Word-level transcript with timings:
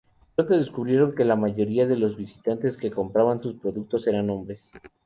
Pronto 0.35 0.57
descubrieron 0.57 1.13
que 1.13 1.25
la 1.25 1.35
mayoría 1.35 1.85
de 1.85 1.95
los 1.95 2.17
visitantes 2.17 2.75
que 2.75 2.89
compraban 2.89 3.39
sus 3.39 3.53
productos 3.57 4.07
eran 4.07 4.31
hombres. 4.31 4.71